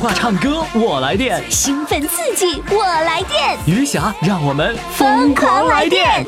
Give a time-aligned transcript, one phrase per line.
[0.00, 6.24] 话唱歌我来电，兴奋刺激我来电，余霞让我们疯狂来电。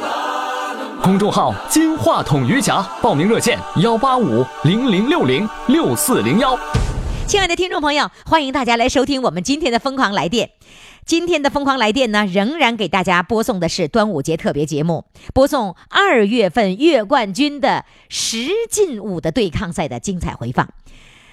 [1.02, 6.54] 公众号“金话筒余霞”，报名热线：幺八五零零六零六四零幺。
[7.26, 10.48] 亲爱的听众朋友，欢迎大家来收听我们今天的《疯狂来电》。
[11.06, 20.68] 今天的《疯狂来电》呢，仍然给大家播送的是端午节特别节目，播送二月份月冠军的十进五的对抗赛的精彩回放。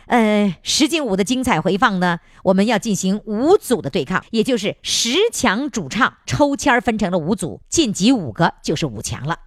[0.09, 9.37] 呃，十进五的精彩回放呢，我们要进行五组的对抗，也就是十强主唱抽签儿分成了五组，晋级五个就是五强了。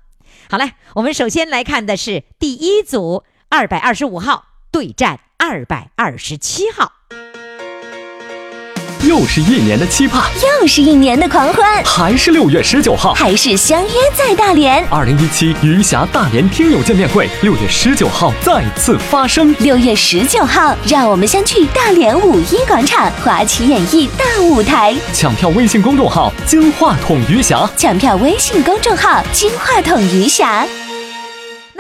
[0.48, 6.92] 好嘞，我们首先来看的是第一组二百二十五号对战二百二十七号。
[9.02, 10.23] 又是一年的期盼，
[10.61, 14.87] 又是一年的狂欢，还是六月十九号，还是相约在大连。
[14.88, 19.52] 二零一七余霞大连听友见面会，六月十九号再次发生。
[19.59, 24.95] 六月十九号，让我们相聚大连五一广场华旗演艺大舞台。
[25.13, 30.65] 抢票微信公众号“金话筒余霞”，抢票微信公众号“金话筒余霞”。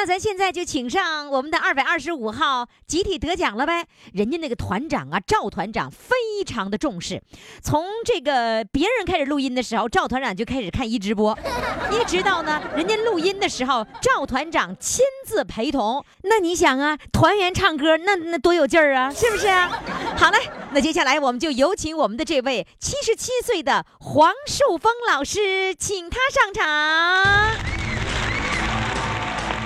[0.02, 3.86] 那咱现在就请上我们的二百二十五号集体得奖了呗？
[4.12, 7.22] 人家那个团长啊，赵团长非常的重视，
[7.62, 11.38] 从这个别人开始录音的时候，赵团长就开始看一直播，
[11.92, 16.04] 一直到呢人家录音的时候，赵团长亲自陪同。
[16.22, 19.70] 那你想啊，团员唱歌那那多有劲儿啊，是不是啊？
[20.18, 20.38] 好嘞，
[20.72, 27.81] 那接下来我们就有请我们的这位七十七岁的黄树峰老师，请他上场。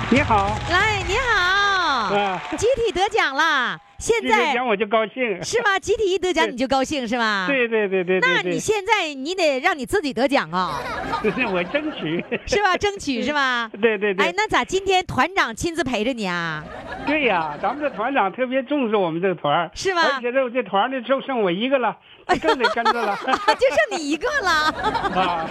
[0.08, 5.76] 你好，来，你好，啊，集体得奖了，现在得在奖我就高兴，是吗？
[5.80, 7.46] 集体一得奖你就高兴是吗？。
[7.48, 10.80] 对对对对那你现在你得让你自己得奖啊，
[11.22, 12.76] 对， 我争取，是吧？
[12.76, 13.68] 争取是吧？
[13.82, 16.62] 对对对，哎，那咋今天团长亲自陪着你啊？
[17.04, 21.96] 对呀，咱们这团长特别重视我们这个团儿是吗而且这这团儿呢就剩我一个了，
[22.40, 23.18] 更得跟着了
[23.58, 24.50] 就剩你一个了。
[25.20, 25.50] 啊。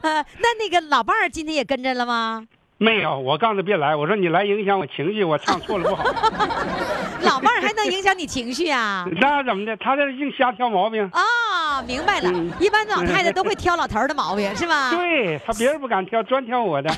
[0.00, 2.42] 呃，那那个老伴儿今天也跟着了吗？
[2.78, 6.04] 没有，我告诉他别来，我说你来影响我情绪，我唱错了不好。
[7.22, 9.06] 老伴儿还能影响你情绪啊？
[9.20, 9.76] 那怎么的？
[9.78, 11.02] 他这净瞎挑毛病。
[11.12, 12.52] 啊，明白了嗯。
[12.60, 14.90] 一般老太太都会挑老头儿的毛病，是吧？
[14.90, 16.94] 对他别人不敢挑，专挑我的。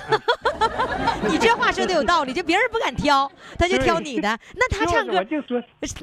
[1.29, 4.39] 你这话说的有道理，就别人不敢挑，他就挑你的。
[4.57, 5.61] 那他唱歌我，就说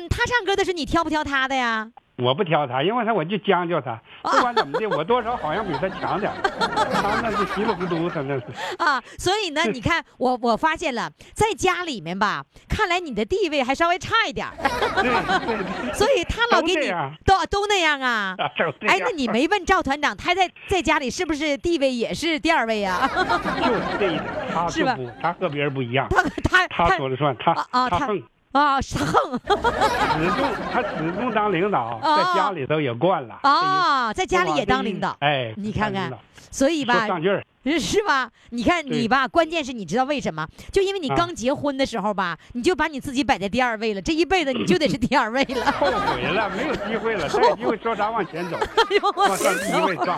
[0.09, 1.87] 他唱歌的时候，你挑不挑他的呀？
[2.17, 6.37] 我不挑他，因为他我就将就他， 不管怎么的，我多少好像比他强点儿。
[6.93, 8.43] 他那是稀里糊涂，他那是。
[8.79, 14.53] 啊，所以呢，你看 我我发现了，在家里面吧，看来你的地位还稍微差一点儿，
[15.01, 15.11] 对
[15.45, 15.93] 对对。
[15.93, 16.89] 所以他老给你
[17.25, 18.35] 都都都那样啊。
[18.87, 23.09] 哎，那你没问赵团长，他在在家里是不是地位也是第二位啊？
[23.61, 24.23] 就是这一点，
[24.53, 26.23] 他是吧他和别人不一样，他
[26.67, 27.53] 他他说了算，他
[27.89, 28.07] 他
[28.55, 33.37] 啊，是横始终他始终当领导，在家里头也惯了。
[33.43, 36.09] 啊，在家里也当领导，哎，你看看
[36.49, 37.43] 所以吧说，上劲儿，
[37.77, 38.29] 是吧？
[38.51, 38.97] 你看对。
[38.97, 40.47] 你吧，关键是你知道为什么？
[40.71, 41.15] 就因为你啊。
[41.17, 45.69] 刚结婚的时候吧，你就把你自己摆在第二位了，这一辈子你就得是第二位了。
[45.73, 50.17] 后悔了，没有机会了， 再有机会说啥往前走，哎呦我往上第一位撞。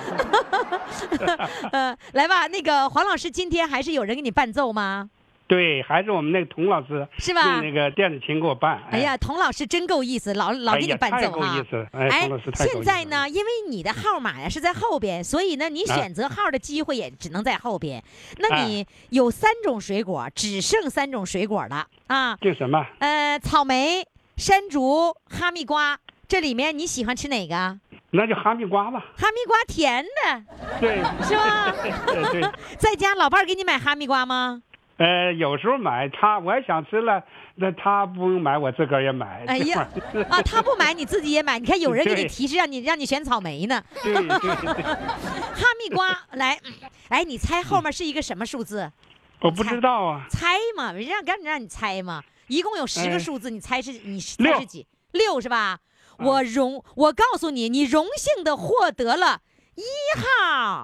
[1.74, 5.10] 呃，来吧，那个黄老师，今天还是有人给你伴奏吗？
[5.48, 8.82] 对，还是我们那个童老师是吧用那个电子琴给我伴。
[8.92, 18.04] 哎呀，童老师真够意思，老老给你伴奏哈够意思了哎童老师太现在呢，因为你的号码呀是在后边，所以呢，你啊选择号的机会也只能在后边。
[18.38, 22.86] 那哎你有三种水果，只剩三种水果了啊，就什么？
[23.00, 24.06] 呃，草莓、
[24.36, 25.98] 山竹、哈密瓜。
[26.28, 27.80] 这里面你喜欢吃哪个？
[28.12, 29.00] 那就哈密瓜吧。
[29.18, 30.44] 哈密瓜甜的，
[30.82, 31.74] 对，是吧？
[32.78, 34.62] 在家老伴儿给你买哈密瓜吗？
[34.98, 37.24] 呃，有时候买他，我也想吃了，
[37.56, 39.44] 那他不用买，我自个儿也买。
[39.48, 39.88] 哎呀
[40.30, 41.60] 啊，他不买你自己也买。
[41.60, 43.84] 你看有人给你提示让你让你选草莓呢。
[44.02, 46.58] 对对对，哈密瓜来，
[47.10, 48.92] 哎，你猜后面是一个什么数字？
[49.42, 50.26] 我不知道啊。
[50.32, 52.24] 猜嘛，让让让你猜嘛。
[52.48, 54.88] 一共有十个哎数字，你猜是你猜是几？
[55.12, 55.78] 六是吧？
[56.18, 59.42] 我荣，我告诉你，你荣幸的获得了
[59.76, 59.84] 一
[60.20, 60.82] 号。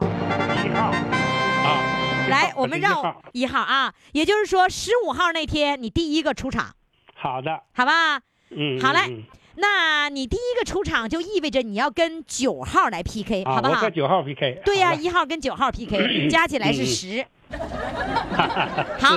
[0.63, 2.02] 一号啊。
[2.25, 6.73] 一 来，我们让是一号啊，也就是说十五号那天你第一个出场，
[7.15, 8.21] 好的，好吧？
[8.49, 9.25] 嗯，好嘞
[9.55, 13.89] 那你第一个出场就意味着你要跟九号来 PK，啊，好不好我和？
[13.91, 14.61] 九号 PK。
[14.65, 17.25] 对呀、一号跟九号 PK， 加起来是嗯十。
[18.99, 19.15] 好，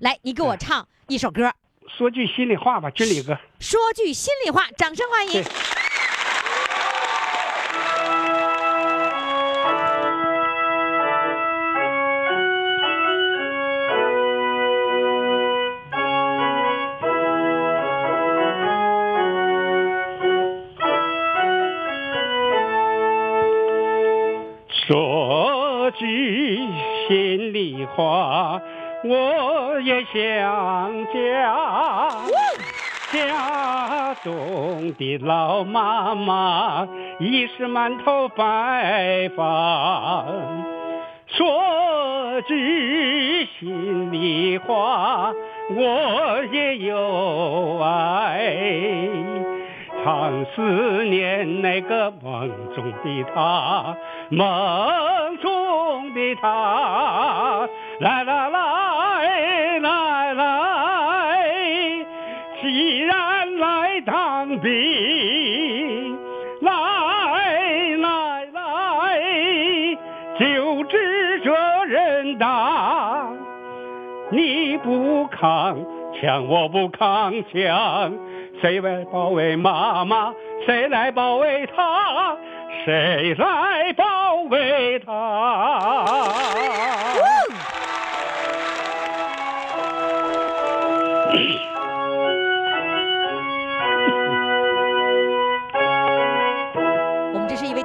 [0.00, 1.50] 来，你给我唱一首歌，
[1.96, 3.38] 说句心里话吧，军礼哥。
[3.60, 5.42] 说句心里话，掌声欢迎
[29.04, 32.08] 我也想家。
[33.10, 36.86] 家中的老妈妈
[37.18, 40.26] 已是满头白发，
[41.26, 45.32] 说句心里话，
[45.74, 48.54] 我也有爱。
[50.04, 53.96] 常思念那个梦中的他，
[54.28, 57.68] 梦中的她
[58.00, 61.44] 来来来来来，
[62.62, 66.16] 既然来当兵，
[66.60, 66.70] 来
[67.96, 69.98] 来来，
[70.38, 71.52] 就知这
[71.86, 73.26] 人大。
[74.30, 75.76] 你不扛
[76.20, 78.12] 枪，我不扛枪，
[78.60, 80.32] 谁来保卫妈妈？
[80.64, 82.36] 谁来保卫她？
[82.84, 86.04] 谁来保卫她？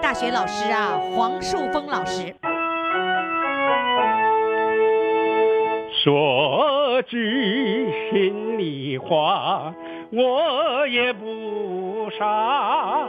[0.03, 2.35] 大学老师啊，黄树峰老师。
[6.03, 9.73] 说句心里话，
[10.11, 13.07] 我也不傻，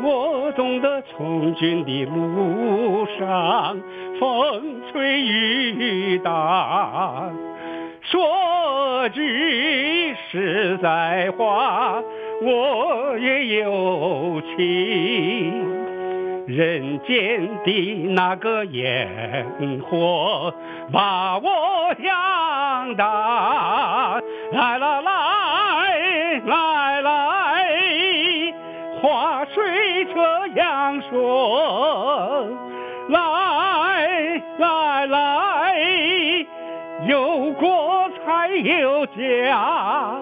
[0.00, 3.76] 我懂得从军的路上
[4.20, 7.28] 风吹雨打。
[8.02, 12.00] 说句实在话，
[12.40, 15.77] 我也有情。
[16.48, 19.06] 人间的那个烟
[19.86, 20.54] 火
[20.90, 24.18] 把我养大，
[24.52, 27.12] 来来来来来，
[29.02, 32.48] 话虽这样说，
[33.10, 35.74] 来来来，
[37.06, 40.16] 有国才有家，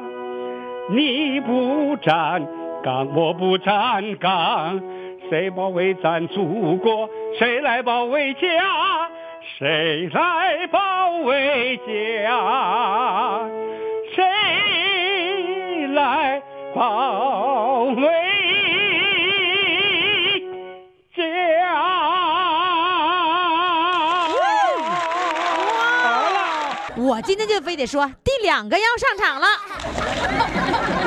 [0.90, 2.44] 你不站
[2.82, 4.82] 岗，我不站岗。
[5.28, 7.08] 谁保卫咱祖国？
[7.38, 8.40] 谁来保卫家？
[9.58, 13.42] 谁来保卫家？
[14.14, 14.22] 谁
[15.88, 16.40] 来
[16.74, 18.02] 保卫
[21.16, 21.22] 家？
[26.02, 26.36] 好了。
[26.96, 29.46] 我今天就非得说第两个要上场了。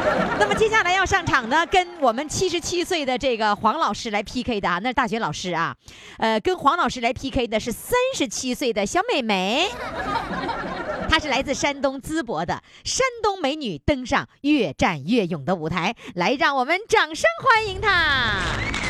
[0.39, 5.75] 那么接下来要上场呢，跟我们七十七岁的这个黄老师来 PK 的啊，那是大学老师啊，
[6.17, 9.69] 呃，跟黄老师来 PK 的是三十七岁的小美眉，
[11.09, 18.88] 她是来自山东淄博的山东美女，登上越战越勇的舞台，来，让我们掌声欢迎她。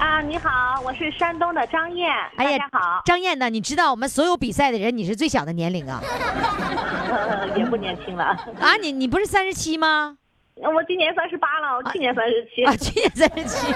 [0.00, 3.50] 啊，你好，我是山东的张燕，大家好，张燕呢？
[3.50, 6.00] 你知道我们所有比赛的人，你是最小的年龄啊？
[7.10, 8.24] 呃，也不年轻了。
[8.58, 10.16] 啊，你你不是三十七吗？
[10.68, 12.64] 我今年三十八了，我去年三十七。
[12.64, 13.72] 啊，去年三十七。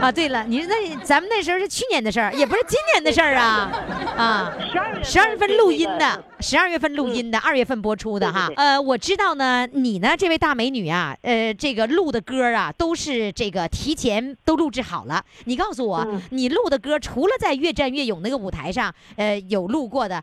[0.00, 3.70] 啊，对了，你那咱们那时候是去年的事儿，也不是今年的事儿啊。
[4.16, 8.50] 啊，十二月十二月份录音的，十二月份录音的，二月份播出的哈。
[8.56, 15.22] 呃，我知道呢，你呢这位大美女啊，呃，这个录的歌啊，都是这个提前都录制好了。
[15.44, 20.22] 你告诉我，你录的歌除了在越战越勇那个舞台上，呃，有录过的，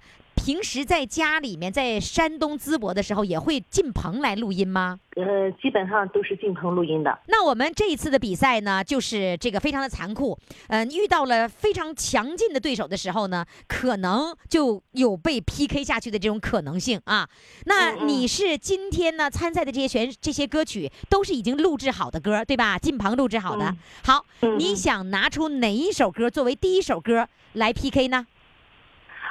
[0.50, 5.00] 平时在家里面，在山东淄博的时候，也会进棚来录音吗？
[5.16, 7.20] 呃，基本上都是进棚录音的。
[7.28, 10.36] 那我们这一次的比赛呢，就是这个非常的残酷，
[10.70, 17.30] 嗯、遇到了非常强劲的对手的时候呢，可能就有被 PK 下去的这种可能性啊。
[17.66, 22.80] 那你是今天呢参赛的这些选这些歌曲都是已经录制好的歌，对吧？
[22.80, 23.66] 进棚录制好的。
[23.66, 28.26] 嗯好，嗯你想拿出哪一首歌作为第一首歌来 PK 呢？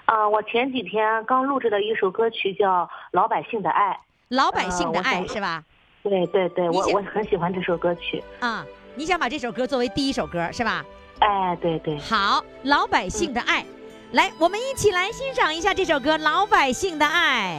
[0.08, 3.94] 啊、我前几天刚录制的一首歌曲叫《老百姓的爱
[4.28, 5.62] 老百姓的爱是吧？》，
[6.08, 8.24] 对对对，我我很喜欢这首歌曲。
[8.40, 10.82] 啊，你想把这首歌作为第一首歌是吧？
[11.18, 11.98] 哎，对对。
[11.98, 13.66] 好，老百姓的爱，
[14.12, 17.58] 来，我们一起来欣赏一下这首歌《老百姓的爱》。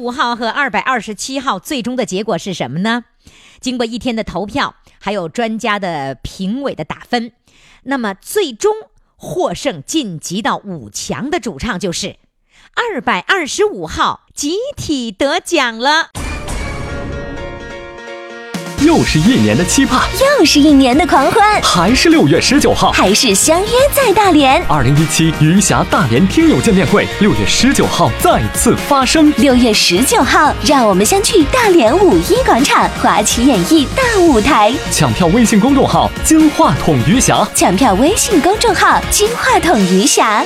[0.00, 3.04] 五号和二百二十七号最终的结果是什么呢？
[3.60, 7.32] 经过一天的投票，还有专家的评委的打分，
[7.82, 8.74] 那么最终
[9.16, 12.16] 获胜晋级到五强的主唱就是
[12.74, 16.29] 二百二十五号，集体得奖了。
[18.82, 20.08] 又是一年的期盼，
[20.38, 24.64] 又是一年的狂欢，还是六月十九号，还是相约在大连。
[24.66, 29.30] 二零一七余霞大连听友见面会，六月十九号再次发生。
[29.36, 34.72] 六月十九号，让我们相聚大连五一广场华旗演艺大舞台。
[34.90, 40.42] 抢票微信公众号“金话筒余霞抢票微信公众号“金话筒余霞”。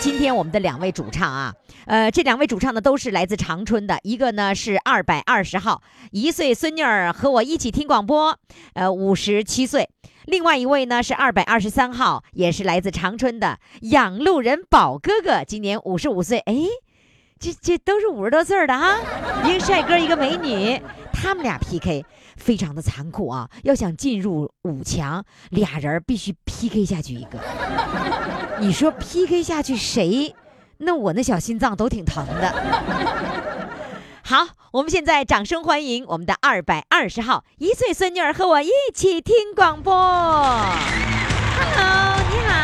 [0.00, 1.52] 今天我们的两位主唱啊，
[1.88, 8.38] 呃，这两位主唱呢都是来自长春的，一个呢是二百二十号，一岁孙女儿和我一起听广播，
[8.74, 9.84] 呃，五十七岁；
[10.26, 16.40] 另外一位呢是二百二十三号，也是来自长春的养路人宝哥哥，今年五十五岁。
[16.40, 16.54] 哎，
[17.40, 18.98] 这这都是五十多岁的哈，
[19.46, 20.78] 一个帅哥，一个美女，
[21.10, 22.04] 他们俩 PK
[22.36, 23.48] 非常的残酷啊！
[23.62, 27.38] 要想进入五强，俩人必须 PK 下去一个。
[28.60, 30.34] 你说 PK 下去谁？
[30.78, 32.54] 那我那小心脏都挺疼的。
[34.22, 39.92] 好，我们现在掌声欢迎我们的二百二十号一岁孙女儿和我一起听广播。
[39.92, 42.54] Hello，你好。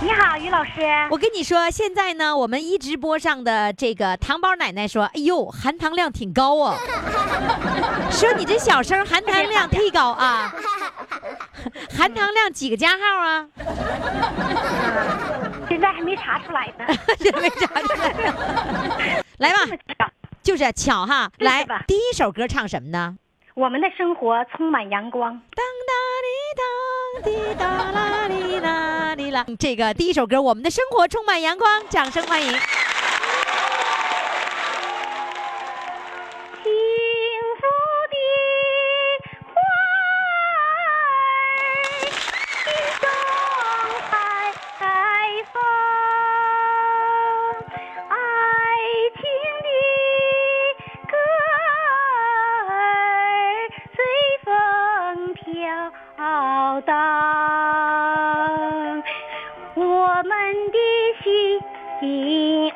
[0.00, 0.80] 你好，于老师。
[1.10, 6.76] 我跟你说，现在呢，我们一直播上的这个糖宝奶奶说：“哎呦，含糖量挺高哦。
[8.10, 10.54] ”说你这小声含糖量忒高啊。
[11.94, 13.48] 含糖量几个加号啊？
[15.68, 16.84] 现在还没查出来呢。
[17.32, 19.22] 还没查出来。
[19.38, 19.58] 来吧，
[20.42, 21.30] 就是巧哈。
[21.38, 23.16] 来，第一首歌唱什么呢？
[23.54, 25.40] 我们的生活充满阳光。
[25.54, 25.94] 当当
[27.24, 29.44] 滴当滴哒啦哩啦哩啦。
[29.58, 32.52] 这个第一首歌，我们的生活充满阳光，掌声欢迎。
[56.82, 56.94] 荡，
[59.74, 59.82] 我
[60.24, 60.32] 们
[60.72, 60.78] 的
[61.22, 62.67] 心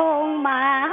[0.00, 0.90] 充满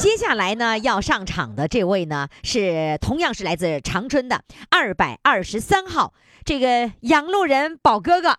[0.00, 8.38] 接下来呢，要上场的这位呢，是同样是来自长春的二百二十三号，这个养路人宝哥哥。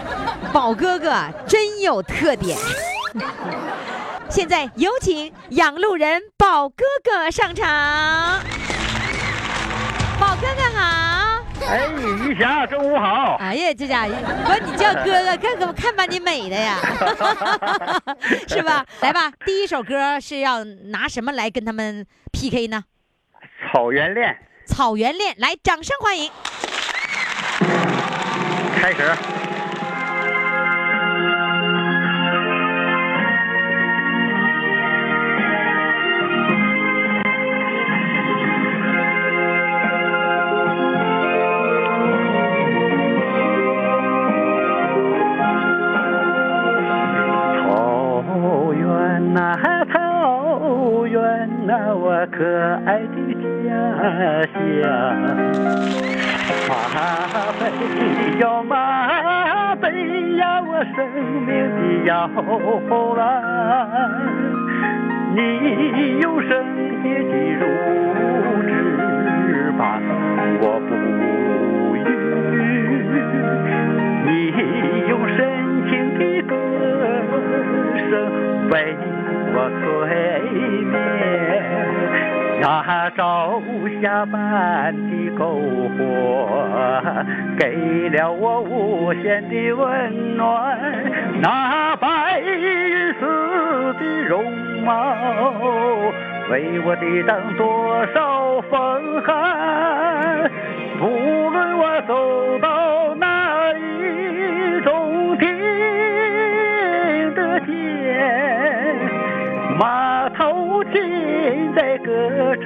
[0.50, 1.12] 宝哥哥
[1.46, 2.56] 真有特点。
[4.30, 8.40] 现在有请养路人宝哥哥上场。
[10.18, 11.03] 宝哥哥好。
[11.66, 11.86] 哎，
[12.26, 13.36] 于霞，中午好。
[13.40, 14.10] 哎呀，这家伙
[14.44, 16.76] 管你叫哥哥，看怎么看把你美的呀，
[18.48, 18.84] 是吧？
[19.00, 22.84] 来吧，第一首歌是要拿什么来跟他们 PK 呢？
[23.72, 24.36] 草原恋
[24.66, 26.30] 草原恋，来，掌声欢迎。
[28.80, 29.43] 开始。
[54.14, 54.20] 家
[54.52, 54.54] 乡。
[56.68, 56.70] 马
[57.58, 57.62] 背
[58.38, 58.72] 呀马
[59.76, 59.84] 背
[60.36, 60.96] 呀，我生
[61.46, 62.10] 命的摇
[63.16, 63.20] 篮。
[65.34, 65.38] 你
[66.20, 66.50] 用圣
[67.02, 67.62] 洁的乳
[68.62, 68.70] 汁
[69.76, 69.80] 把
[70.60, 70.90] 我哺
[71.96, 71.98] 育，
[74.26, 74.28] 你
[75.08, 75.38] 用深
[75.88, 76.52] 情的歌
[78.08, 78.10] 声
[78.70, 78.72] 为
[79.54, 79.82] 我催
[80.84, 81.03] 眠。
[82.60, 83.60] 那朝
[84.00, 85.38] 霞般的篝
[85.96, 85.98] 火，
[87.58, 90.78] 给了我无限的温暖。
[91.42, 94.44] 那白云似的容
[94.84, 95.14] 貌，
[96.50, 100.50] 为我抵挡多少风寒。
[100.98, 101.06] 不
[101.50, 102.68] 论我走到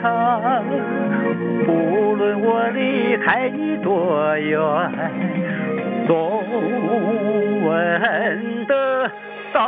[0.00, 0.64] 歌唱。
[1.66, 4.58] 不论我离开你多远，
[6.06, 6.44] 总
[7.64, 9.10] 闻得
[9.52, 9.60] 到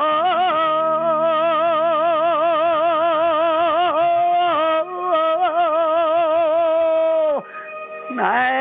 [8.16, 8.52] 奶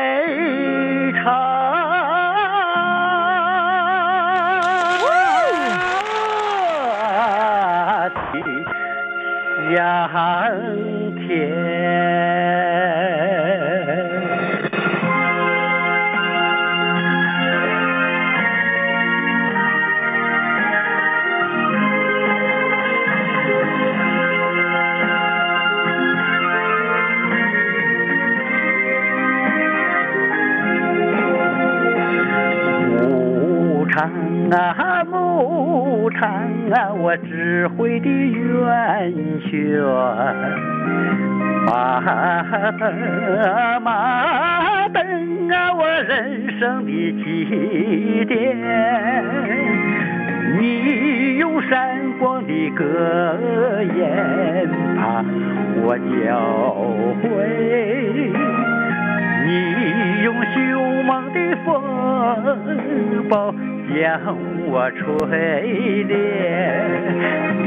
[34.50, 36.28] 啊，牧场
[36.72, 39.80] 啊，我智慧的源泉。
[41.66, 42.00] 马
[42.72, 42.82] 灯
[43.82, 46.90] 马灯啊，我人生的
[47.22, 48.58] 起点。
[50.58, 53.38] 你用闪光的歌
[53.94, 55.24] 言把
[55.82, 56.04] 我教
[57.22, 57.28] 诲。
[59.50, 61.68] 你用凶猛的风
[63.28, 63.52] 暴
[63.92, 65.02] 将我锤
[66.04, 66.14] 炼，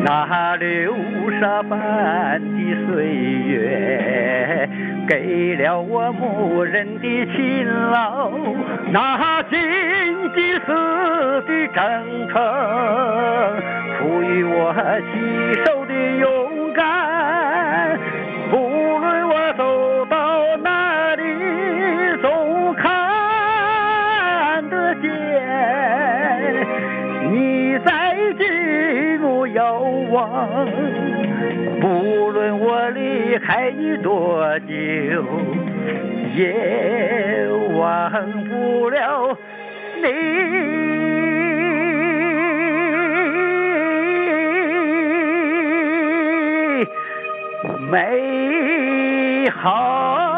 [0.05, 0.95] 那流
[1.41, 4.69] 沙般的岁月
[5.09, 8.31] 给了我牧人的勤劳，
[8.89, 9.59] 那荆
[10.33, 10.67] 棘似
[11.45, 11.83] 的征
[12.29, 12.33] 程
[13.99, 17.22] 赋予我携手的勇敢。
[30.13, 30.65] 遥望。
[31.81, 34.65] 不论我离开你多久，
[36.35, 38.11] 也忘
[38.47, 39.37] 不了
[40.01, 40.07] 你。
[47.91, 50.32] 美好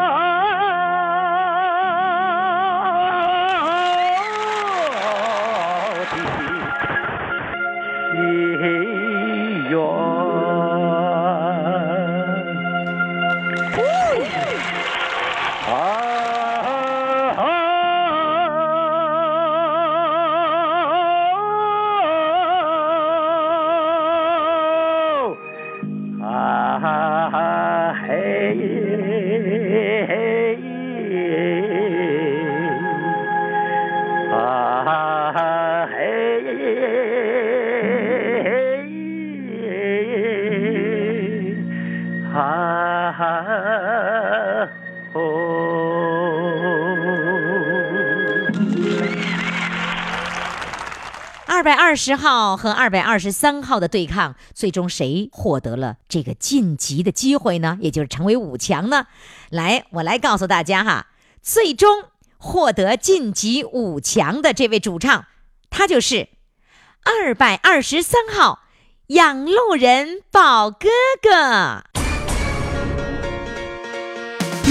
[51.96, 57.78] 十号和二百二十三号的对抗，最终谁获得了这个晋级的机会呢？
[57.80, 59.06] 也就是成为五强呢？
[59.50, 61.06] 来，我来告诉大家哈，
[61.42, 62.04] 最终
[62.36, 65.26] 获得晋级五强的这位主唱，
[65.70, 66.28] 他就是
[67.02, 68.60] 二百二十三号
[69.08, 70.88] 养路人宝哥
[71.22, 71.95] 哥。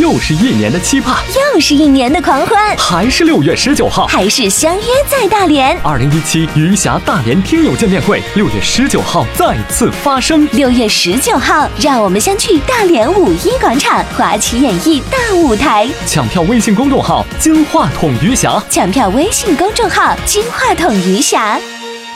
[0.05, 1.15] 又是一年的期盼，
[1.53, 5.75] 又是一年的狂欢，还是六月十九号，还是相约在大连。
[5.81, 10.47] 二零一七余霞大连听友见面会，六月十九号再次发生。
[10.51, 15.89] 六月十九号，让我们相聚大连五一广场华旗演艺大舞台。
[16.05, 21.59] 抢票微信公众号“金话筒余霞抢票微信公众号“金话筒余霞”。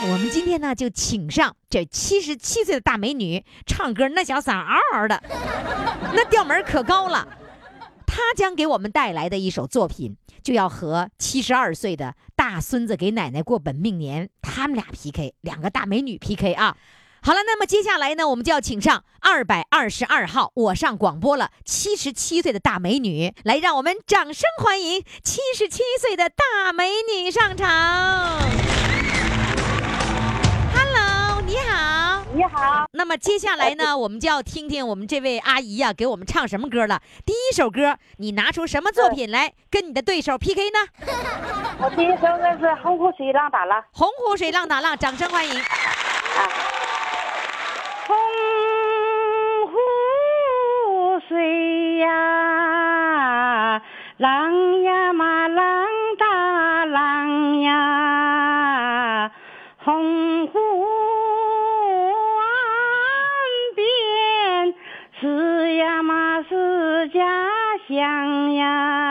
[0.08, 5.20] 我们今天呢，就请上这七十七岁的大美女，唱歌那小嗓嗷嗷的，
[6.14, 7.26] 那调门可高了。
[8.10, 16.76] 她将给我们带来的一首作品，就要和七十二岁的大孙子给奶奶过本命年，他们俩 PK，两个大美女 PK 啊。
[17.22, 28.99] 好了，那么接下来呢，我们就要请上二百二十二号，我上广播了，七十七岁的大美女，来让我们掌声欢迎七十七岁的大美女上场。
[32.32, 37.00] 你好，那么接下来呢， 我们就要听听我们这位阿姨呀、给我们唱什么歌了。
[37.26, 40.78] 第一首歌，你拿出什么作品来跟你的对手 PK 呢？
[41.82, 43.80] 我第一首歌是《洪湖水浪打浪》。
[43.92, 45.54] 洪湖水浪打浪，掌声欢迎。
[45.54, 45.62] 啊
[48.06, 48.16] 洪
[49.68, 49.76] 湖
[51.28, 53.82] 水呀，
[54.18, 55.86] 浪呀嘛浪
[68.00, 69.09] 乡呀，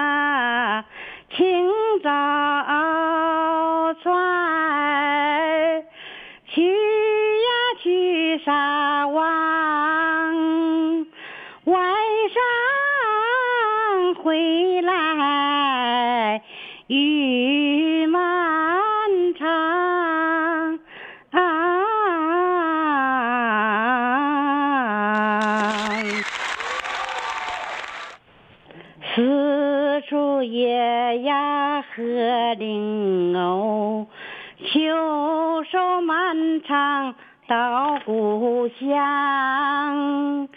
[31.81, 34.07] 和林藕，
[34.57, 37.15] 秋收漫长
[37.47, 40.47] 到故乡，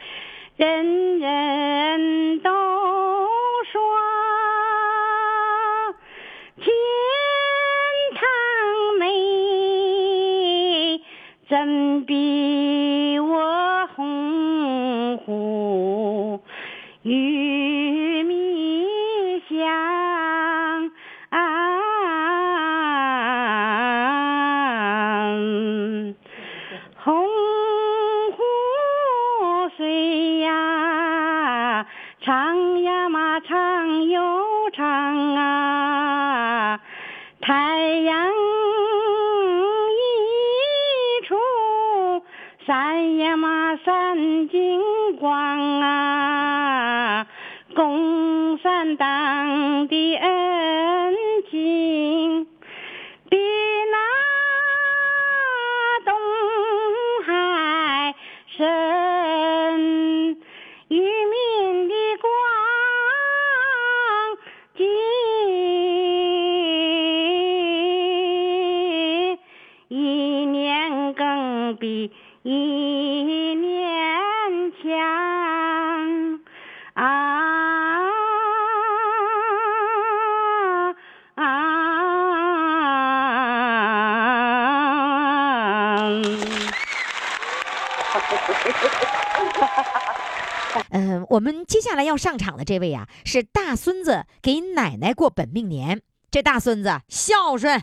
[91.92, 96.00] 下来要上场的这位啊，是大孙子给奶奶过本命年。
[96.30, 97.82] 这大孙子孝顺，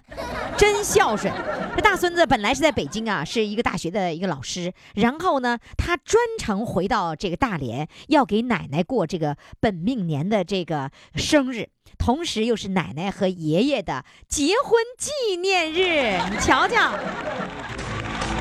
[0.57, 1.31] 真孝顺。
[1.75, 11.69] 这大孙子本来是在北京啊，是一个大学的一个老师，然后呢，他专程回到这个大连，要给奶奶过这个本命年的这个生日，
[11.99, 16.19] 同时又是奶奶和爷爷的结婚纪念日。
[16.31, 16.93] 你瞧瞧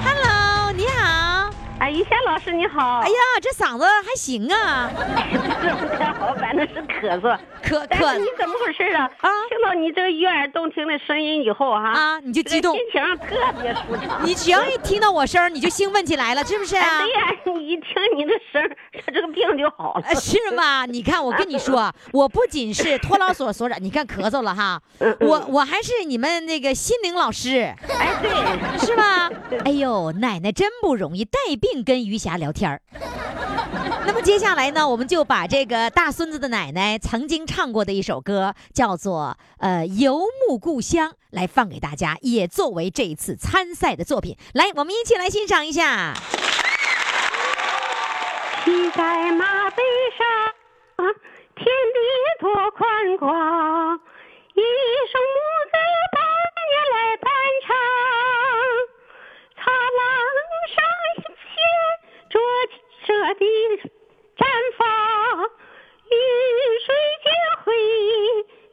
[0.02, 1.27] ，Hello，你好。
[1.80, 3.00] 哎，于霞老老师你好。
[3.00, 4.90] 哎呀，这嗓子还行啊，
[5.62, 7.36] 是不太好，反正是咳嗽。
[7.64, 9.04] 咳咳你怎么回事啊？
[9.18, 14.20] 啊听到你这个悦耳动听的声音以后哈，啊，你就激动，心情特别舒畅。
[14.24, 17.00] 你只要一听到我声儿，你就兴奋起来了，是不是啊？
[17.00, 17.86] 哎对呀，你一听
[18.16, 20.02] 你的声儿，他 这个病就好了。
[20.06, 20.86] 呃，是吗？
[20.86, 24.80] 你看，我跟你说， 我不仅是托老所所长，你看咳嗽了哈，
[25.20, 28.30] 我我还是你们那个心灵老师，哎，对，
[28.86, 29.30] 是吧？
[29.64, 32.80] 哎呦，奶奶真不容易，带病并跟余霞聊天儿。
[34.06, 44.36] 那么接下来呢，我们就把这个大孙子的奶奶曾经唱过的一首歌，叫做《呃游牧故乡》，来放给大家，也作为这一次参赛的作品。
[44.54, 46.14] 来，我们一起来欣赏一下。
[48.64, 49.82] 骑在马背
[50.16, 50.26] 上，
[51.56, 51.98] 天地
[52.40, 54.00] 多宽广，
[54.54, 54.60] 一
[55.12, 55.38] 声母
[55.70, 55.76] 子
[56.12, 56.18] 百
[56.68, 57.30] 年来伴
[57.66, 57.68] 唱。
[59.56, 60.00] 擦浪
[60.74, 60.76] 上
[63.08, 63.40] 舍的
[64.36, 64.44] 绽
[64.76, 64.86] 放，
[65.40, 66.12] 雨
[66.84, 66.94] 水
[67.24, 67.26] 结
[67.64, 67.72] 辉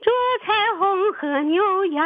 [0.02, 0.12] 着
[0.46, 2.04] 彩虹和牛羊。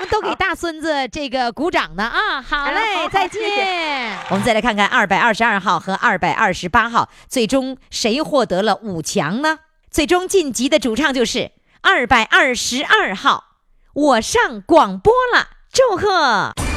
[0.00, 2.42] 们都给大孙子这个鼓掌呢啊！
[2.42, 4.18] 好哎嘞，再见。
[4.30, 9.58] 我们再来看看二百二十二号和二百二十八号，最终谁获得了五强呢？
[9.90, 13.44] 最终晋级的主唱就是二百二十二号。
[13.92, 16.69] 我上广播了，祝贺！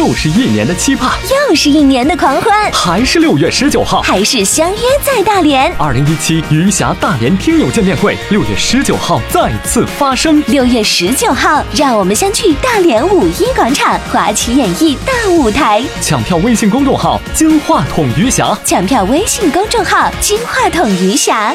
[0.00, 4.00] 又是一年的期盼，又是一年的狂欢，还是六月十九号。
[4.00, 5.70] 还是相约在大连。
[5.76, 10.42] 二零一七余霞大连听友见面会，六月十九号再次发生。
[10.46, 15.84] 六月十九号，让我们相聚大连五一广场华旗演艺大舞台。
[16.00, 21.54] 抢票微信公众号“金话筒余霞抢票微信公众号“金话筒余霞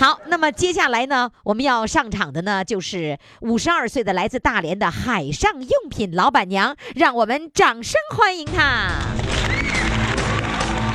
[0.00, 8.88] 好，那么接下来呢，我们要上场的呢，就是五十二岁的来自大连的海上用品老板娘，让我们掌声欢迎她。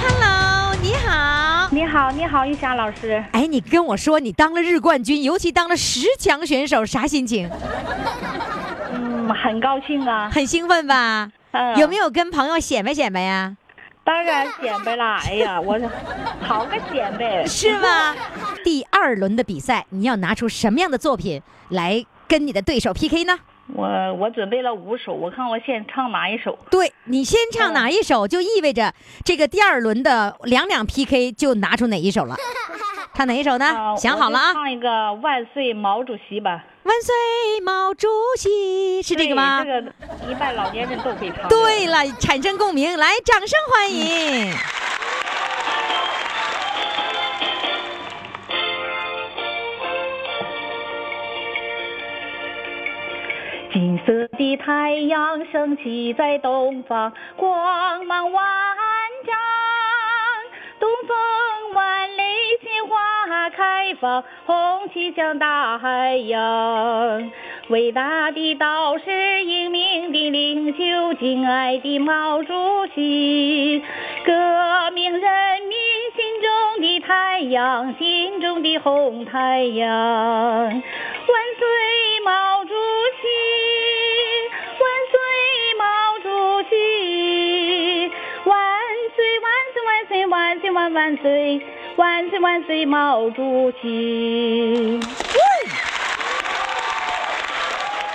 [0.02, 1.70] Hello，你好。
[1.70, 3.24] 你好，你好，玉霞老师。
[3.32, 7.48] 哎，你跟我说你当了日冠军，尤其当了十强选手，啥心情？
[8.92, 10.32] 嗯，很高兴啊。
[10.34, 11.30] 很兴奋吧？
[11.52, 13.56] 嗯有没有跟朋友显摆显摆呀？
[14.06, 15.20] 当然显摆啦！
[15.26, 15.78] 哎呀， 我
[16.40, 17.44] 好个显摆。
[17.48, 18.16] 是吗？
[18.64, 23.38] 第二轮的比赛，你要拿出什么样的作品来跟你的对手 PK 呢？
[23.74, 26.56] 我我准备了五首，我看我先唱哪一首？
[26.70, 32.36] 对你先唱哪一首，就意味着这个第二轮的两两 PK 就拿出哪一首了。
[33.16, 33.66] 唱哪一首呢？
[33.66, 34.54] 啊想好了啊！
[34.54, 36.64] 唱一个万岁毛主席吧。
[36.86, 37.16] 万岁
[37.64, 39.64] 毛主席是这个吗？
[39.64, 41.50] 对这个一般老年人都会唱。
[41.50, 44.54] 对了，产生共鸣，来，掌声欢迎！
[53.74, 58.46] 金色的太阳升起在东方，光芒万
[63.96, 64.56] 方，红
[64.94, 67.32] 旗向大海扬。
[67.70, 72.54] 伟大的导师，英明的领袖，敬爱的毛主
[72.94, 73.82] 席，
[74.24, 74.32] 革
[74.94, 75.78] 命人民
[76.16, 79.88] 心中的太阳，心中的红太阳。
[79.88, 80.74] 万
[81.58, 81.68] 岁
[82.24, 82.74] 毛主
[83.22, 83.26] 席，
[84.80, 85.18] 万岁
[85.80, 85.84] 毛
[86.20, 86.30] 主
[86.70, 88.12] 席，
[88.46, 88.54] 万
[89.16, 91.62] 岁万岁万岁万岁万万岁，
[91.98, 95.00] 万岁万岁毛主席。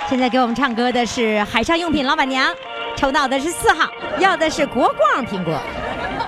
[0.07, 2.53] 现在给我们唱歌的是海上用品老板娘，
[2.95, 3.89] 抽到的是四号，
[4.19, 5.59] 要的是国光苹果。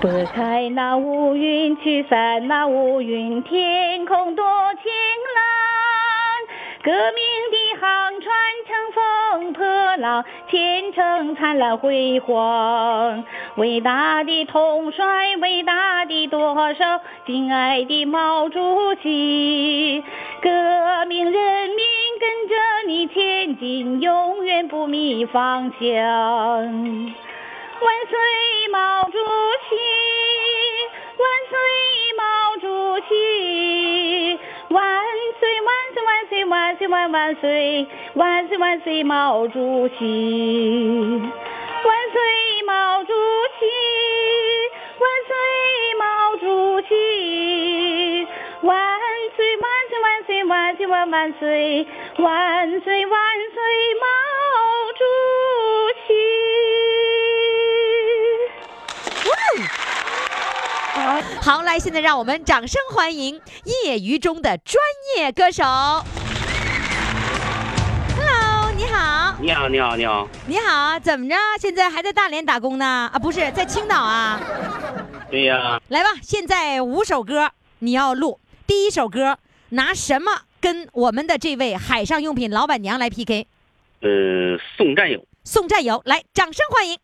[0.01, 4.45] 拨开那乌云，驱散那乌云，天空多
[4.81, 4.91] 晴
[5.35, 5.43] 朗。
[6.83, 8.33] 革命的航船
[8.65, 9.65] 乘风破
[9.97, 13.25] 浪，前程灿烂辉煌。
[13.57, 16.85] 伟大的统帅，伟大的舵手，
[17.25, 20.01] 敬爱的毛主席，
[20.41, 20.49] 革
[21.07, 21.77] 命人民
[22.21, 22.55] 跟着
[22.87, 25.83] 你前进，永远不迷方向。
[25.89, 26.69] 万
[28.09, 28.17] 岁
[28.71, 29.17] 毛主
[29.67, 29.75] 席，
[31.19, 31.59] 万岁
[32.17, 34.39] 毛主席，
[34.73, 34.81] 万
[35.39, 41.21] 岁万岁万岁万岁万万岁，万岁万岁毛主席，
[41.85, 42.19] 万岁
[42.65, 43.13] 毛主
[43.59, 43.65] 席，
[44.99, 45.35] 万岁
[45.99, 48.27] 毛主席，
[48.63, 48.99] 万
[49.35, 51.85] 岁万岁万岁万岁万万岁，
[52.17, 53.21] 万岁万
[53.53, 53.61] 岁
[54.01, 54.07] 毛
[61.43, 63.41] 好，来，现在让我们掌声欢迎
[63.83, 64.81] 业余中的专
[65.17, 65.61] 业歌手。
[68.15, 71.35] Hello，你好，你好，你好，你好，你好，怎么着？
[71.59, 73.11] 现在还在大连打工呢？
[73.11, 74.39] 啊，不是，在青岛啊。
[75.29, 79.37] 对呀，来吧，现在五首歌你要录，第一首歌
[79.71, 83.47] 拿什么跟我们的这位海上用品老板娘来 PK？
[83.99, 86.97] 呃，送战友，送战友，来，掌声欢迎。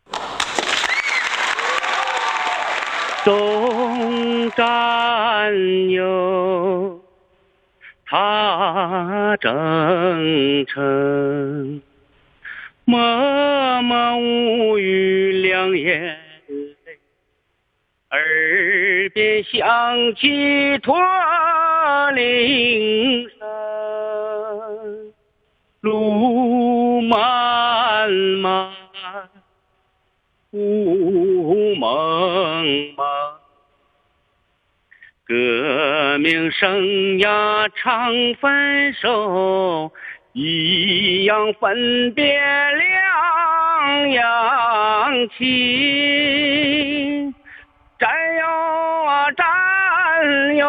[3.22, 6.98] 送战友，
[8.06, 11.82] 他征程，
[12.86, 16.18] 默默无语两眼
[16.48, 16.98] 泪，
[18.10, 20.98] 耳边响起驼
[22.12, 23.46] 铃声，
[25.82, 28.70] 路漫漫。
[30.52, 31.09] 雾
[31.76, 33.06] 蒙蒙，
[35.26, 39.92] 革命生涯常分手，
[40.32, 47.34] 一样分别两样情。
[47.98, 48.46] 战友
[49.04, 50.66] 啊战友，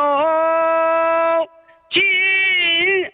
[1.89, 2.01] 亲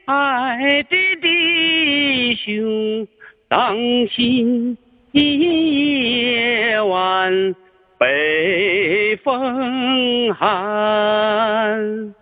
[0.06, 3.08] 爱的弟兄，
[3.48, 3.76] 当
[4.08, 4.78] 心。
[5.14, 7.56] 夜晚
[7.98, 12.14] 北风寒，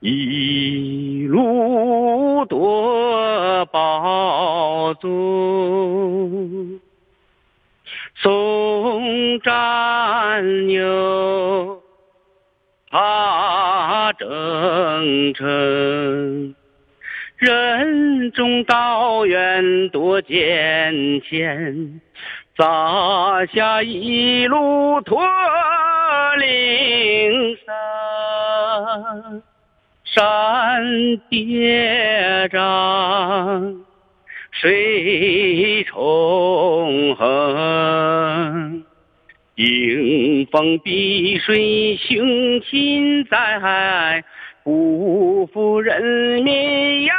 [0.00, 6.80] 一路多保重。
[8.16, 11.80] 送战友，
[12.90, 16.54] 踏征程。
[17.36, 22.00] 任重道远多艰险，
[22.60, 25.18] 洒下一路驼
[26.36, 29.42] 铃声，
[30.04, 33.76] 山叠嶂，
[34.50, 38.84] 水重横，
[39.54, 44.22] 迎风碧水，雄心在。
[44.62, 47.16] 不负人民养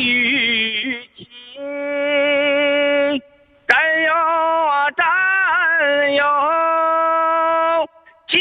[0.00, 0.93] 育
[6.14, 6.24] 有，
[8.28, 8.40] 亲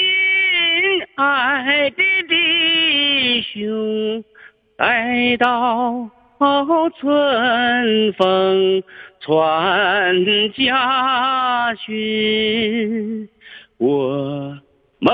[1.15, 4.23] 爱的弟兄，
[4.77, 6.09] 待到
[6.99, 8.83] 春风
[9.19, 13.27] 传家训，
[13.77, 14.57] 我。
[15.05, 15.11] 们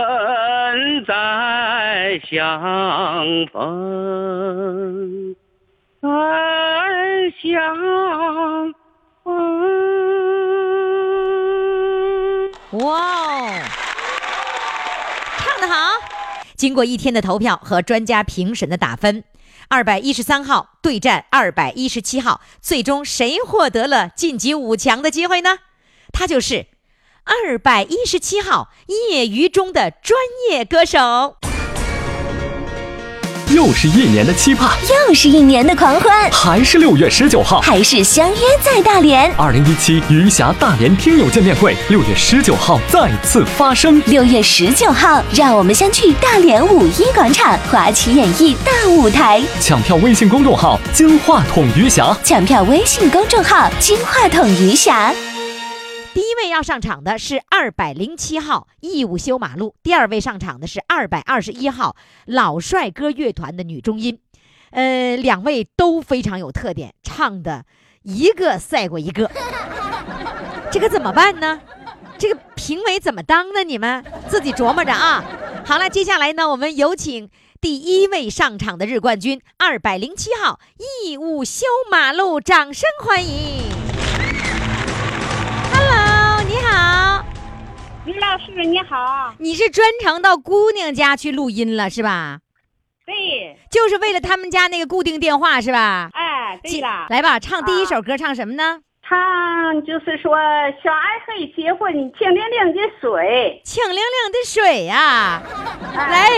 [1.03, 5.35] 再相逢，
[5.99, 6.07] 再
[7.41, 7.49] 相
[12.71, 13.63] 哇哦，
[15.39, 15.75] 唱得好！
[16.55, 19.23] 经过一天的投票和专家评审的打分，
[19.69, 25.57] 二百一十三号对战二百一十七号，最终谁获得了晋级五强的机会呢？
[26.13, 26.67] 他就是
[27.23, 28.69] 二百一十七号
[29.09, 30.19] 业余中的专
[30.51, 31.37] 业歌手。
[33.49, 34.69] 又是一年的期盼，
[35.07, 39.33] 又是一年的狂欢，还是六月十九号，还是相约在大连。
[39.35, 43.99] 二零一七余霞大连听友见面会，六月十九号再次发生。
[44.05, 49.41] 六月十九号，让我们相聚大连五一广场华旗演艺大舞台。
[49.59, 55.11] 抢票微信公众号“金话筒余霞”，抢票微信公众号“金话筒余霞”。
[56.11, 61.95] 第一位要上场的是二百零七号义务修马路，第二位上场的是二百二十一号
[62.25, 64.19] 老帅哥乐团的女中音。
[64.71, 67.65] 呃，两位都非常有特点，唱的
[68.03, 69.29] 一个赛过一个。
[70.71, 71.61] 这可怎么办呢？
[72.17, 73.63] 这个评委怎么当呢？
[73.63, 75.23] 你们自己琢磨着啊。
[75.65, 77.29] 好了，接下来呢，我们有请
[77.61, 80.59] 第一位上场的日冠军二百零七号
[81.05, 83.88] 义务修马路，掌声欢迎。
[88.09, 92.39] 于老师你好，你是专程到姑娘家去录音了是吧？
[93.05, 96.09] 对，就是为了他们家那个固定电话是吧？
[96.13, 98.79] 哎，对了，来吧，唱第一首歌，唱什么呢？
[99.03, 100.35] 唱就是说
[100.83, 105.41] 小爱可以结婚，清凉凉的水，清凉凉的水呀、
[105.95, 106.29] 来，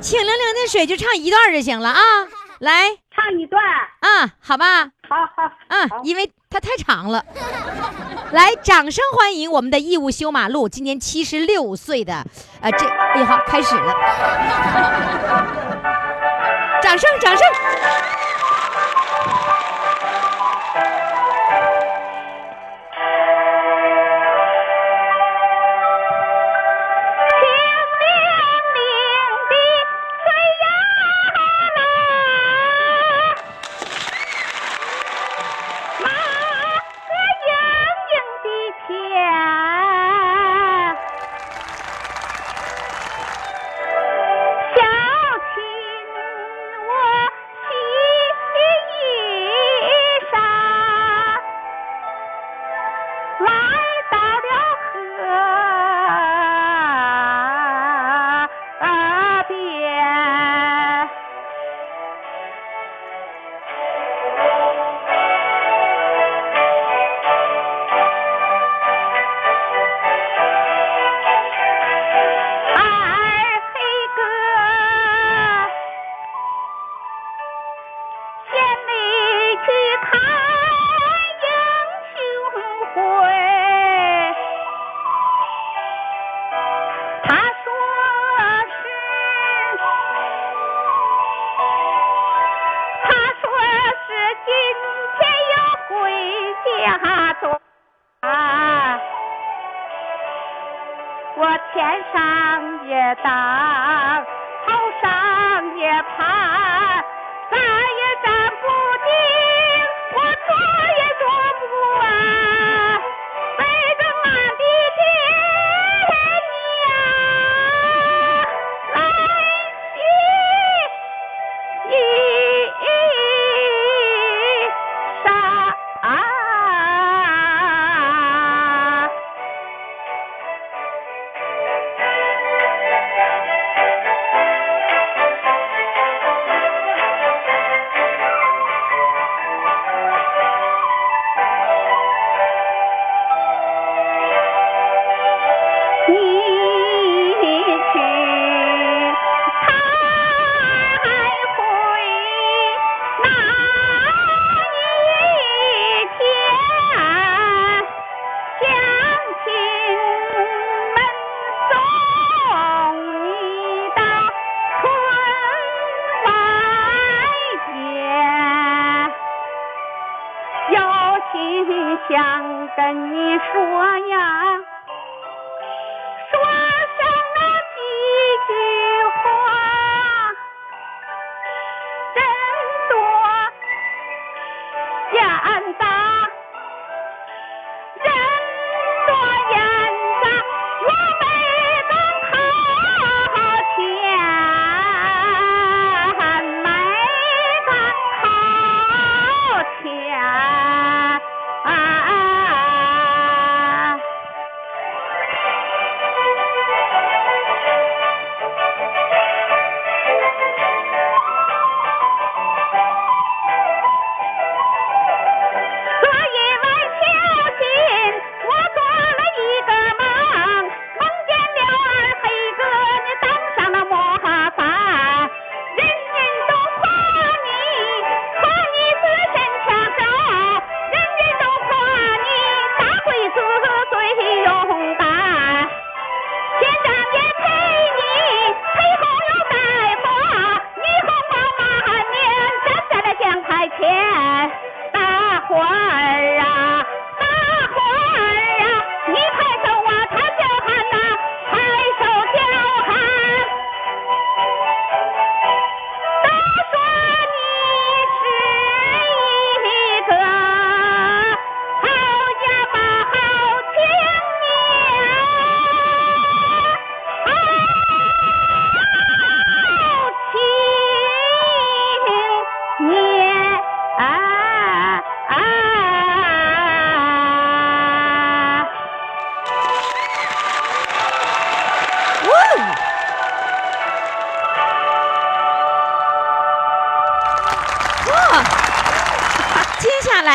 [0.00, 2.00] 清凉凉的水就唱一段就行了啊，
[2.60, 2.90] 来。
[3.14, 3.62] 唱一段，
[4.00, 7.24] 啊，好吧，好好，嗯，因为它太长了。
[8.32, 12.24] 来，掌声欢迎我们的义务修马路，今年七十六岁的，
[12.60, 13.94] 呃，这，哎呀，好，开始了，
[16.82, 17.46] 掌声，掌声。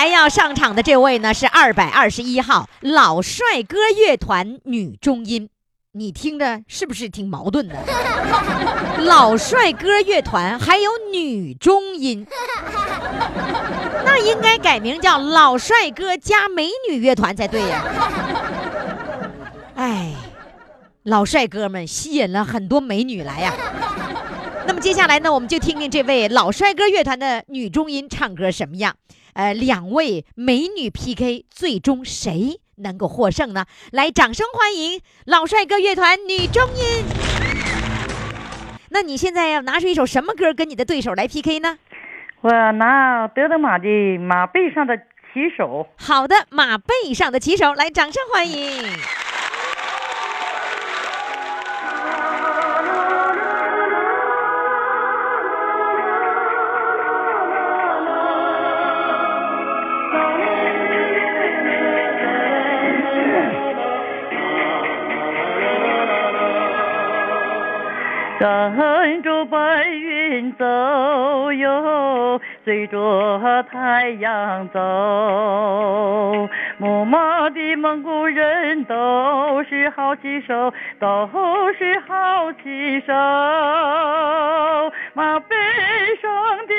[0.01, 5.47] 来要上场的这位呢是二百二十一号老帅哥乐团女中音，
[5.91, 7.75] 你听着是不是挺矛盾的？
[9.05, 12.25] 老帅哥乐团还有女中音，
[14.03, 17.83] 那应该改名叫老帅哥加美女乐团才对呀。
[19.77, 20.15] 哎，
[21.03, 23.53] 老帅哥们吸引了很多美女来呀。
[24.65, 28.95] 那么接下来呢，我们就听听这位老帅哥乐团的女中音唱歌什么样。
[29.33, 33.65] 呃，两位美女 PK，最终谁能够获胜呢？
[33.91, 37.05] 来，掌声欢迎老帅哥乐团女中音。
[38.89, 41.77] 那你现在要拿出一首什么歌跟你的对手来 PK 呢？
[42.41, 43.87] 我拿德德玛的
[44.19, 45.87] 《马背上的骑手》。
[46.03, 48.83] 好的，马背上的骑手，来，掌声欢迎。
[68.41, 70.65] 跟着白云走
[71.53, 74.79] 哟，随着太阳走。
[76.79, 81.29] 牧马的蒙古人都是好骑手，都
[81.77, 83.13] 是好骑手。
[85.13, 85.57] 马背
[86.21, 86.31] 上
[86.67, 86.73] 的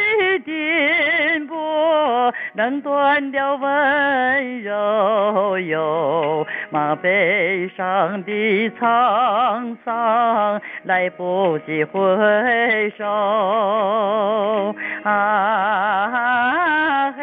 [0.45, 12.01] 颠簸能断了温柔哟，马背上的沧桑来不及回
[12.97, 13.05] 首
[15.05, 17.23] 啊嘿，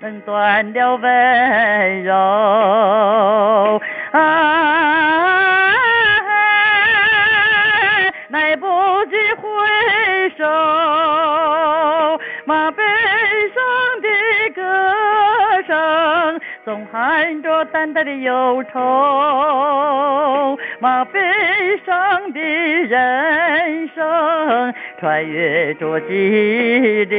[0.00, 2.12] 能断了温柔
[4.10, 5.25] 啊。
[12.44, 12.82] 马背
[13.54, 13.62] 上
[14.02, 14.08] 的
[14.54, 14.62] 歌
[15.66, 21.20] 声总含着淡淡的忧愁，马背
[21.84, 27.16] 上的人生穿越着激流。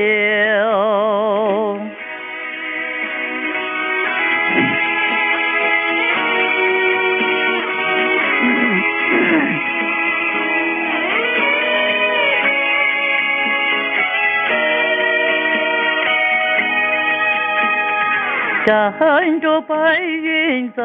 [18.68, 20.84] 跟着白云走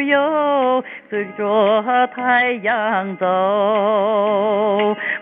[0.00, 3.26] 哟，随着太阳走。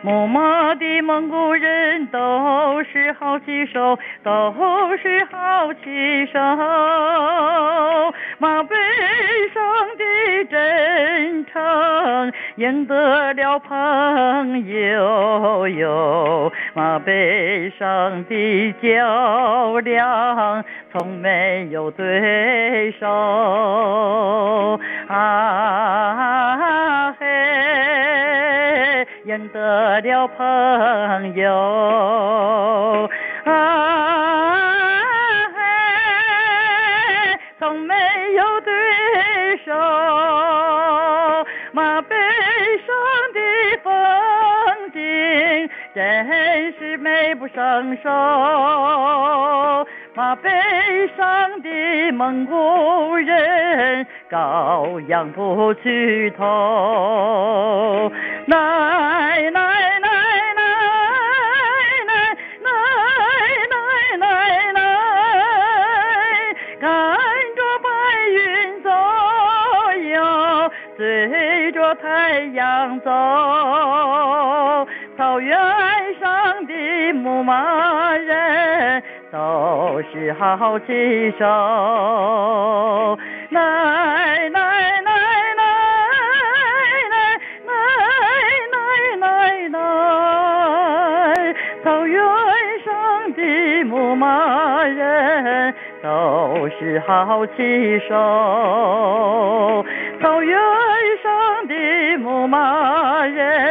[0.02, 4.52] 牧马的蒙古人都是好骑手，都
[4.98, 6.38] 是好骑手。
[8.36, 8.76] 马背
[9.54, 9.62] 上
[9.96, 20.62] 的真诚赢得了朋友哟，马背上的较量
[20.92, 23.08] 从没有对手。
[25.08, 27.26] 啊嘿，
[29.24, 33.08] 赢得了朋友。
[33.44, 33.50] 啊
[35.48, 35.52] 嘿，
[37.58, 37.94] 从没
[38.34, 38.70] 有对
[39.64, 39.72] 手，
[41.72, 42.14] 马背
[42.86, 42.94] 上
[43.32, 43.40] 的
[43.82, 43.90] 风
[44.92, 45.00] 景
[45.94, 46.26] 真
[46.78, 48.10] 是美不胜收。
[50.14, 50.50] 马背
[51.16, 58.12] 上的蒙古人，羔羊不屈头，
[58.44, 60.08] 奶奶奶奶
[60.54, 62.12] 奶
[62.60, 63.46] 奶
[64.20, 64.80] 奶奶，
[66.78, 66.88] 赶
[67.56, 67.88] 着白
[68.28, 68.90] 云走
[70.10, 70.20] 右，
[70.98, 73.10] 追着太阳走，
[75.16, 75.58] 草原
[76.20, 79.02] 上的牧马人。
[79.32, 81.46] 都是好骑手，
[83.48, 83.60] 来
[84.50, 84.60] 来来
[85.00, 85.10] 来
[85.56, 85.64] 来
[87.64, 87.72] 来
[88.68, 88.76] 来
[89.16, 89.24] 来
[89.70, 89.74] 来，
[91.82, 92.20] 草原
[92.84, 93.40] 上的
[93.84, 99.82] 牧马人都是好骑手，
[100.20, 100.58] 草原
[101.22, 102.91] 上的牧马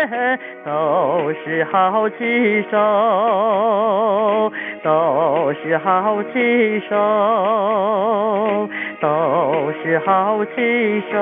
[0.06, 4.52] 人 都是好骑手。
[4.84, 8.68] 都是好骑手，
[9.00, 11.14] 都是好骑手。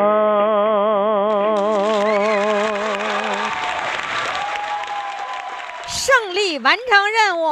[5.88, 7.44] 胜利完成任务。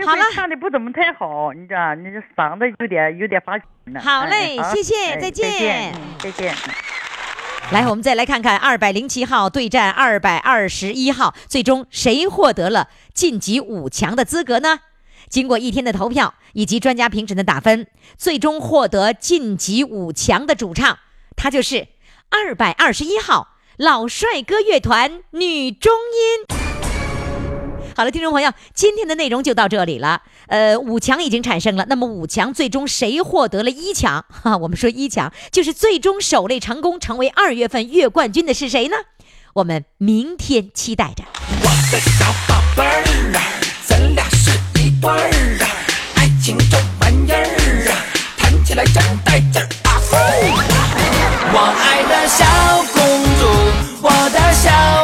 [0.04, 4.00] 好了，唱的不怎么太好，你知道，你这嗓子有点有点发紧呢。
[4.00, 5.92] 好嘞，哎谢谢，哎再见见。
[5.94, 6.52] 嗯再见。
[7.72, 14.78] 来，我们再来看看二百零七号对战二百二十一号，最终谁获得了晋级五强的资格呢？
[15.28, 21.00] 经过一天的投票以及专家评审的打分，最终获得晋级五强的主唱，
[21.34, 21.88] 他就是
[22.30, 26.65] 二百二十一号老帅哥乐团女中音。
[27.96, 30.20] 好了，听众朋友，今天的内容就到这里了。
[30.48, 34.22] 呃，五强已经产生了，那么五强最终谁获得了一强？
[34.28, 38.96] 哈，我们说一强就是最终首擂成功成为二月份月冠军的是谁呢？
[39.54, 41.24] 我们明天期待着。
[41.62, 43.40] 我的小宝贝儿啊，
[43.86, 45.66] 咱俩是一对儿啊，
[46.16, 47.96] 爱情这玩意儿啊，
[48.36, 49.96] 谈起来真带劲儿啊！
[50.10, 50.16] 呼
[51.54, 52.44] 我爱的小
[52.92, 53.00] 公
[53.40, 53.42] 主，
[54.02, 54.95] 我的小。